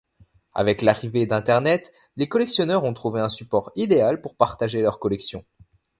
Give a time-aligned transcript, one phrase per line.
[0.55, 5.45] Avec l'arrivée d'internet, les collectionneurs ont trouvé un support idéal pour partager leur collection.